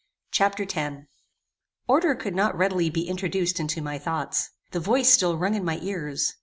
[0.31, 0.95] Chapter X
[1.87, 4.49] Order could not readily be introduced into my thoughts.
[4.71, 6.33] The voice still rung in my ears.